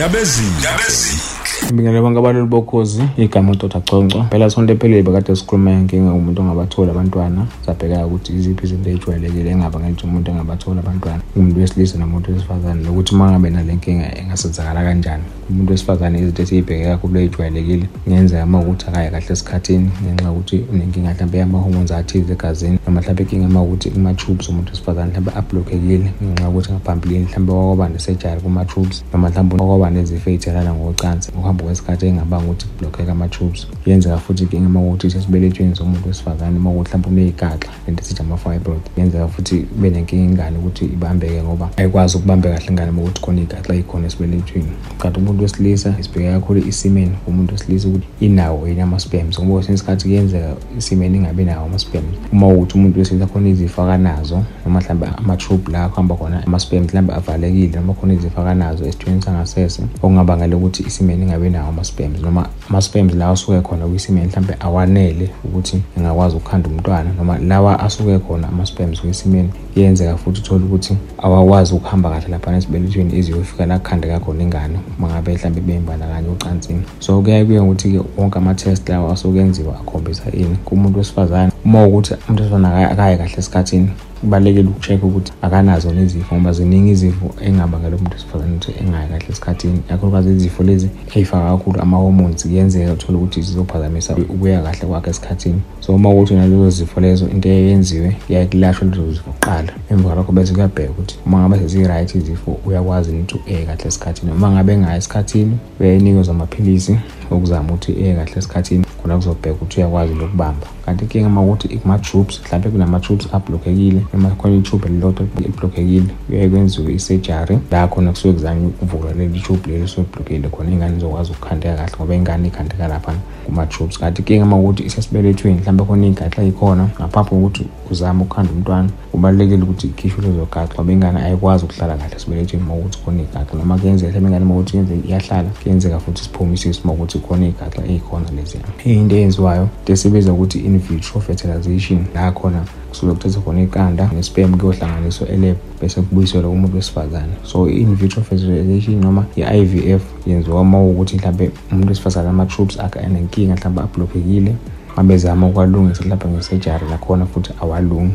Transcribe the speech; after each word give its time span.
ndabezini 0.00 1.22
Ngibingelela 1.50 2.02
bonke 2.02 2.18
abalali 2.18 2.46
bokhozi 2.46 3.02
igama 3.16 3.52
uDr 3.52 3.82
Chonco 3.84 4.24
phela 4.30 4.50
sonto 4.50 4.72
ephelele 4.72 5.02
bekade 5.02 5.36
sikhuluma 5.36 5.70
ngenkinga 5.70 6.12
umuntu 6.12 6.42
ongabathola 6.42 6.92
abantwana. 6.92 7.46
Sabheka 7.66 8.06
ukuthi 8.06 8.32
iziphi 8.32 8.64
izinto 8.66 8.90
ey'jwayelekile 8.90 9.50
engaba 9.50 9.80
ngithi 9.80 10.04
umuntu 10.06 10.30
engabathola 10.30 10.80
abantwana. 10.80 11.22
Umuntu 11.36 11.60
wesilisa 11.60 11.98
nomuntu 11.98 12.32
wesifazane. 12.32 12.82
Nokuthi 12.84 13.14
uma 13.14 13.30
ngabe 13.30 13.50
nale 13.50 13.74
nkinga 13.74 14.18
engasenzakala 14.18 14.82
kanjani? 14.82 15.24
Umuntu 15.50 15.70
wesifazane 15.72 16.18
izinto 16.18 16.42
esiyibheke 16.42 16.84
kakhulu 16.84 17.18
ey'jwayelekile 17.18 17.86
kungenzeka 18.04 18.44
uma 18.44 18.60
ukuthi 18.60 18.86
akaye 18.88 19.10
kahle 19.10 19.32
esikhathini 19.32 19.90
ngenxa 20.02 20.24
yokuthi 20.24 20.64
unenkinga 20.72 21.10
mhlawumbe 21.10 21.38
yama-hormones 21.38 21.92
athize 21.92 22.32
egazini 22.32 22.78
noma 22.86 23.00
mhlawumbe 23.00 23.22
inkinga 23.22 23.46
uma 23.46 23.62
ukuthi 23.62 23.90
kuma-tubes 23.90 24.48
umuntu 24.48 24.70
wesifazane 24.70 25.10
mhlawumbe 25.10 25.32
ablockekile 25.38 26.12
ngenxa 26.22 26.44
yokuthi 26.44 26.72
ngaphambilini 26.72 27.24
mhlawumbe 27.24 27.52
wakwaba 27.52 27.88
ne-surgery 27.88 28.40
kuma-tubes 28.40 29.04
noma 29.12 29.28
mhlawumbe 29.28 29.56
wakwaba 29.56 29.90
nezifo 29.90 30.30
ey'thelana 30.30 30.74
ngocansi 30.74 31.30
ukuhamba 31.40 31.64
kwesikhathi 31.64 32.06
engabanga 32.06 32.44
ukuthi 32.44 32.66
kublockeka 32.66 33.12
ama-tubes 33.12 33.66
kuyenzeka 33.82 34.18
futhi 34.18 34.42
inkinga 34.42 34.66
uma 34.66 34.80
ukuthi 34.80 35.06
isesibelethweni 35.06 35.76
somuntu 35.76 36.08
wesifazane 36.08 36.56
uma 36.58 36.70
ukuthi 36.70 36.90
mhlawumbe 36.96 37.22
uney'gaxa 37.22 37.70
lento 37.86 38.02
esithi 38.02 38.22
ama-fibroid 38.22 38.82
kuyenzeka 38.94 39.28
futhi 39.28 39.56
kube 39.58 39.90
nenkinga 39.90 40.24
ingane 40.24 40.58
ukuthi 40.58 40.84
ibambeke 40.84 41.42
ngoba 41.42 41.70
ayikwazi 41.76 42.16
ukubambeka 42.16 42.54
kahle 42.54 42.70
ingane 42.70 42.90
uma 42.90 43.02
ukuthi 43.02 43.20
khona 43.20 43.40
iy'gaxa 43.40 43.74
ey'khona 43.74 44.06
esibelethweni. 44.06 44.72
Kanti 44.98 45.20
umuntu 45.20 45.42
wesilisa 45.42 45.94
sibheke 46.00 46.32
kakhulu 46.32 46.60
isimeni 46.68 47.12
umuntu 47.26 47.52
wesilisa 47.52 47.88
ukuthi 47.88 48.06
inawo 48.20 48.68
yini 48.68 48.80
ama-sperms 48.80 49.38
ngoba 49.38 49.54
kwesinye 49.54 49.74
isikhathi 49.74 50.04
kuyenzeka 50.04 50.56
isimeni 50.78 51.18
ingabi 51.18 51.44
nawo 51.44 51.66
ama-sperms 51.66 52.14
uma 52.32 52.48
ukuthi 52.48 52.74
umuntu 52.74 52.98
wesilisa 52.98 53.26
khona 53.26 53.48
izifo 53.48 53.82
akanazo 53.82 54.42
noma 54.66 54.80
mhlawumbe 54.80 55.06
ama-tube 55.16 55.72
la 55.72 55.88
kuhamba 55.88 56.14
khona 56.14 56.46
ama-sperms 56.46 56.88
mhlawumbe 56.88 57.14
avalekile 57.14 57.80
noma 57.80 57.94
khona 57.94 58.14
izifo 58.14 58.40
akanazo 58.40 58.84
esithweni 58.84 59.22
sangasese 59.22 59.82
okungabangela 60.02 60.56
ukuthi 60.56 60.82
isimeni 60.82 61.24
ingabi 61.30 61.50
nawo 61.50 61.68
ama-sperms 61.68 62.20
noma 62.22 62.48
ama-sperms 62.68 63.14
lawa 63.14 63.32
asuke 63.32 63.60
khona 63.60 63.86
kwisimeni 63.86 64.26
mhlawumbe 64.26 64.56
awanele 64.60 65.30
ukuthi 65.44 65.82
engakwazi 65.96 66.36
ukukhanda 66.36 66.68
umntwana 66.68 67.10
noma 67.18 67.38
lawa 67.38 67.80
asuke 67.80 68.18
khona 68.18 68.48
ama-sperms 68.48 69.00
kwisimeni 69.00 69.50
kuyenzeka 69.74 70.16
futhi 70.16 70.40
uthole 70.40 70.64
ukuthi 70.64 70.96
awakwazi 71.18 71.74
ukuhamba 71.74 72.10
kahle 72.10 72.28
laphana 72.28 72.56
esibelethweni 72.56 73.18
iziyofika 73.18 73.66
la 73.66 73.78
kukhandeka 73.78 74.20
khona 74.20 74.42
ingane 74.42 74.78
uma 74.98 75.08
ngabe 75.08 75.32
mhlawumbe 75.32 75.60
beyimbandakanye 75.60 76.28
ocansini. 76.28 76.82
So 76.98 77.22
kuyaye 77.22 77.44
kuye 77.44 77.60
ukuthi-ke 77.60 78.00
wonke 78.16 78.38
ama-test 78.38 78.88
lawa 78.88 79.12
asuke 79.12 79.38
enziwa 79.38 79.74
akhombisa 79.80 80.32
ini 80.32 80.56
kumuntu 80.64 80.98
wesifazane. 80.98 81.52
Uma 81.64 81.86
ukuthi 81.86 82.14
umuntu 82.14 82.42
wesifazane 82.42 82.84
akaye 82.84 83.16
kahle 83.16 83.34
esikhathini 83.38 83.90
kubalulekile 84.20 84.68
uku-check-a 84.68 85.06
ukuthi 85.06 85.32
akanazo 85.42 85.92
nezifo 85.92 86.34
ngoba 86.34 86.52
ziningi 86.52 86.90
izifo 86.90 87.34
engabangela 87.40 87.96
umuntu 87.96 88.12
wesifazane 88.12 88.52
ukuthi 88.54 88.72
engayi 88.80 89.08
kahle 89.08 89.26
esikhathini. 89.30 89.78
Kakhulukazi 89.88 90.30
izifo 90.30 90.62
lezi 90.62 90.88
ey'faka 91.14 91.50
kakhulu 91.50 91.80
ama-hormones 91.80 92.42
kuyenzeka 92.42 92.92
uthole 92.92 93.18
ukuthi 93.18 93.42
zizophazamisa 93.42 94.16
ukuya 94.16 94.62
kahle 94.62 94.86
kwakhe 94.86 95.10
esikhathini. 95.10 95.60
So 95.80 95.94
uma 95.94 96.10
ukuthi 96.10 96.34
nalezo 96.34 96.70
zifo 96.70 97.00
lezo 97.00 97.28
into 97.28 97.48
eyenziwe 97.48 98.16
kuyaye 98.26 98.46
kulashwe 98.46 98.88
lezo 98.88 99.12
zifo 99.12 99.30
kuqala 99.30 99.72
emva 99.90 100.08
kwalokho 100.08 100.32
bese 100.32 100.52
kuyabheka 100.52 100.90
ukuthi 100.90 101.18
uma 101.26 101.38
ngabe 101.40 101.58
seziyi-right 101.58 102.14
izifo 102.14 102.58
uyakwazi 102.66 103.10
ukuthi 103.10 103.36
uye 103.46 103.64
kahle 103.66 103.84
esikhathini. 103.86 104.32
Uma 104.32 104.50
ngabe 104.50 104.72
engayi 104.72 104.98
esikhathini 104.98 105.58
uyayinikezwa 105.80 106.34
amaphilisi. 106.34 106.98
Okuzama 107.34 107.68
ukuthi 107.68 107.92
eye 107.92 108.14
kahle 108.14 108.38
esikhathini 108.38 108.84
khona 109.02 109.16
kuzobheka 109.16 109.54
ukuthi 109.54 109.80
uyakwazi 109.80 110.14
lokubamba 110.14 110.66
kanti 110.84 111.04
inkinga 111.04 111.26
uma 111.26 111.42
ukuthi 111.42 111.68
kuma-tubes 111.68 112.40
mhlawumbe 112.40 112.70
kunama-tubes 112.70 113.34
ablockekile 113.34 114.00
noma 114.12 114.30
khona 114.30 114.56
i-tube 114.56 114.86
elilodwa 114.86 115.26
eliblockekile 115.38 116.14
kuyaye 116.26 116.48
kwenziwe 116.48 116.94
i-surgery 116.94 117.58
la 117.70 117.88
khona 117.88 118.10
kusuke 118.10 118.32
kuzanywe 118.32 118.66
ukuvula 118.66 119.12
leli 119.12 119.40
tube 119.40 119.60
leli 119.66 119.84
esuke 119.84 120.00
liblockekile 120.00 120.48
khona 120.48 120.70
ingane 120.70 120.96
izokwazi 120.96 121.30
ukukhandeka 121.32 121.76
kahle 121.76 121.96
ngoba 121.96 122.14
ingane 122.14 122.48
ikhandeka 122.48 122.88
laphana 122.88 123.18
kuma-tubes 123.46 123.98
kanti 123.98 124.22
inkinga 124.22 124.44
uma 124.44 124.56
ukuthi 124.56 124.82
isesibelethweni 124.82 125.60
mhlawumbe 125.60 125.84
khona 125.84 126.06
iy'gaxa 126.06 126.42
ey'khona 126.42 126.84
ngaphambi 127.00 127.30
kokuthi 127.30 127.64
uzame 127.90 128.22
ukukhanda 128.22 128.52
umntwana 128.52 128.88
kubalulekile 129.12 129.62
ukuthi 129.62 129.86
ikhishwe 129.86 130.22
lezo 130.22 130.46
gaxa 130.52 130.74
ngoba 130.74 130.92
ingane 130.92 131.20
ayikwazi 131.22 131.64
ukuhlala 131.64 131.96
kahle 131.96 132.16
esibelethweni 132.16 132.64
uma 132.64 132.74
ukuthi 132.74 132.98
khona 133.04 133.22
iy'gaxa 133.22 133.56
noma 133.56 133.78
kuyenzeka 133.78 134.10
mhlawumbe 134.10 134.28
ingane 134.28 134.44
uma 134.44 134.54
ukuthi 134.54 134.72
kuyenzeka 134.72 135.08
iyahlala 135.08 135.48
kuyenzeka 135.62 136.00
futhi 136.00 136.22
siphume 136.22 136.54
isisi 136.54 136.80
uma 136.84 136.92
ukuthi 136.92 137.18
khona 137.20 137.46
iy'gaxa 137.46 137.82
ey'khona 137.86 138.30
leziya 138.36 138.64
into 138.84 139.16
eyenziwayo. 139.16 139.68
Into 139.78 139.92
esibiza 139.92 140.32
ukuthi 140.32 140.58
in 140.58 140.78
vitro 140.78 141.20
fertilization 141.20 142.06
la 142.14 142.32
khona 142.32 142.64
kusuke 142.88 143.12
kuthathwa 143.12 143.42
khona 143.42 143.62
iqanda 143.62 144.10
ne-sperm 144.14 144.58
kuyohlanganiswa 144.58 145.28
elab 145.28 145.56
bese 145.80 146.00
kubuyiselwa 146.00 146.50
kumuntu 146.50 146.76
wesifazane. 146.76 147.32
So 147.42 147.68
i-in 147.68 147.94
vitro 147.94 148.22
fertilization 148.22 149.00
noma 149.00 149.24
i-IVF 149.36 150.02
yenziwa 150.26 150.60
uma 150.60 150.82
ukuthi 150.82 151.16
mhlawumbe 151.16 151.50
umuntu 151.72 151.88
wesifazane 151.88 152.28
ama-troops 152.28 152.80
akhe 152.80 153.00
anenkinga 153.00 153.54
mhlawumbe 153.54 153.82
ablockekile 153.82 154.54
mabezama 154.96 155.46
ukwalungisa 155.46 156.04
mhlawumbe 156.04 156.28
nge-surgery 156.28 156.86
nakhona 156.90 157.26
futhi 157.26 157.50
awalungi. 157.62 158.14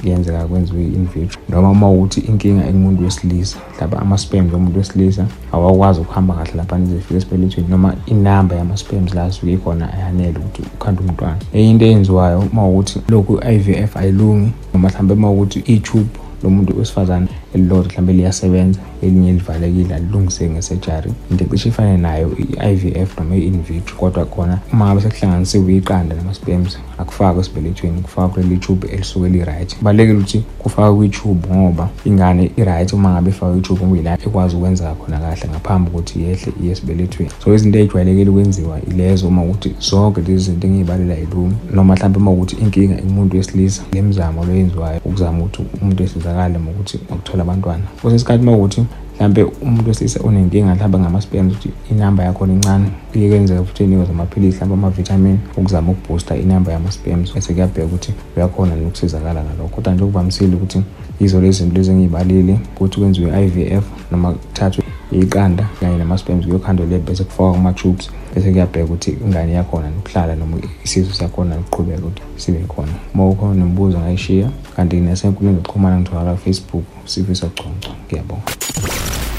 Kuyenzeka 0.00 0.44
kwenziwe 0.44 0.82
i-in 0.82 1.06
vitro. 1.06 1.40
Noma 1.48 1.70
uma 1.70 1.90
ukuthi 1.90 2.20
inkinga 2.20 2.66
ekumuntu 2.68 3.04
wesilisa 3.04 3.58
mhlawumbe 3.74 3.96
ama-sperms 3.96 4.54
omuntu 4.54 4.78
wesilisa 4.78 5.26
awakwazi 5.52 6.00
ukuhamba 6.00 6.34
kahle 6.34 6.52
laphana 6.56 6.86
zifika 6.86 7.14
esibelethweni 7.14 7.68
noma 7.68 7.94
inamba 8.06 8.56
yama-sperms 8.56 9.14
la 9.14 9.24
asuke 9.24 9.52
ikhona 9.52 9.92
ayanele 9.92 10.38
ukuthi 10.38 10.62
ukhande 10.74 11.00
umntwana. 11.00 11.36
Enye 11.52 11.70
into 11.70 11.84
eyenziwayo 11.84 12.40
uma 12.52 12.68
ukuthi 12.68 13.00
lokhu 13.08 13.40
i-IVF 13.42 13.96
ayilungi 13.96 14.52
noma 14.74 14.88
mhlawumbe 14.88 15.14
uma 15.14 15.30
ukuthi 15.30 15.58
i-tube 15.58 16.10
lo 16.42 16.50
muntu 16.50 16.78
wesifazane 16.78 17.28
elilodwa 17.54 17.84
mhlawumbe 17.84 18.12
liyasebenza 18.12 18.80
elinye 19.02 19.32
livalekile 19.32 19.94
alilungiseki 19.94 20.50
nge-surgery 20.50 21.12
into 21.30 21.44
ecishe 21.44 21.68
ifane 21.68 21.96
nayo 21.96 22.30
i-IVF 22.38 23.18
noma 23.18 23.36
i-in 23.36 23.62
vitro 23.62 23.96
kodwa 23.96 24.24
khona 24.24 24.58
uma 24.72 24.86
ngabe 24.86 25.00
sekuhlanganisiwe 25.00 25.76
iqanda 25.76 26.16
nama-sperms 26.16 26.78
akufakwe 26.98 27.40
esibelethweni 27.40 28.00
kufakwa 28.00 28.28
kuleli 28.28 28.56
tube 28.56 28.88
elisuke 28.88 29.28
li-right. 29.28 29.76
Kubalulekile 29.76 30.18
ukuthi 30.18 30.42
kufakwe 30.58 30.96
kwi-tube 30.96 31.48
ngoba 31.54 31.88
ingane 32.04 32.50
i-right 32.56 32.92
uma 32.92 33.12
ngabe 33.12 33.30
ifakwe 33.30 33.58
i-tube 33.58 33.86
ngoba 33.86 34.00
ila 34.00 34.14
ekwazi 34.14 34.56
ukwenzeka 34.56 34.94
khona 34.94 35.18
kahle 35.18 35.48
ngaphambi 35.50 35.90
kokuthi 35.90 36.22
yehle 36.22 36.52
iye 36.62 36.72
esibelethweni. 36.72 37.30
So 37.44 37.54
izinto 37.54 37.78
ey'jwayelekile 37.78 38.30
ukwenziwa 38.30 38.80
ilezo 38.90 39.28
uma 39.28 39.42
ukuthi 39.42 39.74
zonke 39.80 40.20
lezi 40.20 40.44
zinto 40.44 40.66
engiyibalela 40.66 41.14
yilungi 41.14 41.56
noma 41.72 41.94
mhlawumbe 41.94 42.18
uma 42.18 42.30
ukuthi 42.30 42.56
inkinga 42.56 42.98
ekumuntu 42.98 43.36
wesilisa 43.36 43.82
le 43.92 44.02
mzamo 44.02 44.44
lo 44.44 44.54
yenziwayo 44.54 45.00
ukuzama 45.04 45.38
ukuthi 45.38 45.62
umuntu 45.82 46.02
esizakale 46.02 46.29
uma 46.30 46.70
ukuthi 46.70 46.96
ukuthola 46.96 47.42
abantwana. 47.42 47.84
Kwesinye 48.00 48.16
isikhathi 48.16 48.42
uma 48.42 48.52
ukuthi 48.52 48.86
mhlambe 49.14 49.42
umuntu 49.62 49.88
wesilisa 49.88 50.20
unenkinga 50.20 50.74
mhlawumbe 50.74 50.98
ngama-sperms 50.98 51.52
ukuthi 51.52 51.70
inamba 51.90 52.24
yakhona 52.24 52.52
incane 52.52 52.90
kuye 53.12 53.28
kwenzeka 53.28 53.64
futhi 53.64 53.82
enikwe 53.84 54.06
amaphilisi 54.10 54.56
mhlawumbe 54.56 54.86
amavitamin 54.86 55.38
ukuzama 55.56 55.92
ukuboosta 55.92 56.36
inamba 56.36 56.72
yama-sperms 56.72 57.34
bese 57.34 57.52
kuyabheka 57.52 57.86
ukuthi 57.86 58.12
uyakhona 58.36 58.76
nokusizakala 58.76 59.44
ngalokho. 59.44 59.74
Kodwa 59.74 59.92
nje 59.92 60.04
okuvamisile 60.04 60.56
ukuthi 60.56 60.82
yizo 61.20 61.40
lezi 61.40 61.58
zinto 61.58 61.76
lezi 61.76 61.90
engiyibalile 61.90 62.58
ukuthi 62.76 62.98
kwenziwe 62.98 63.30
i-IVF 63.30 63.84
noma 64.10 64.32
kuthathwe 64.32 64.84
iqanda 65.12 65.68
kanye 65.80 65.98
nama-sperms 65.98 66.46
kuyokhandwa 66.46 66.86
le 66.86 66.98
bese 66.98 67.24
kufakwa 67.24 67.52
kuma-tubes. 67.52 68.10
Bese 68.34 68.50
kuyabheka 68.50 68.84
ukuthi 68.84 69.10
ingane 69.10 69.52
yakhona 69.52 69.90
nokuhlala 69.90 70.34
noma 70.36 70.56
isizo 70.84 71.12
sakhona 71.12 71.56
nokuqhubeka 71.56 71.98
ukuthi 71.98 72.22
sibe 72.36 72.64
khona. 72.68 72.92
Uma 73.14 73.28
ukhona 73.28 73.54
nemibuzo 73.54 73.98
ngayishiya 73.98 74.50
kanti 74.76 74.96
nasenkundleni 74.96 75.56
zokuxhumana 75.56 76.00
ngitholakala 76.00 76.36
facebook 76.36 76.84
sifiso 77.04 77.50
chonco 77.54 77.90
ngiyabonga. 78.06 78.52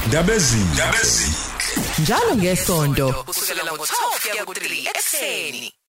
Ndabezini 0.08 0.64
njalo 1.98 2.36
ngesonto 2.36 3.14
kusukela 3.26 3.72
ngo-12 3.72 4.30
kuya 4.30 4.44
ku-3 4.44 4.88
ekuseni. 4.90 5.72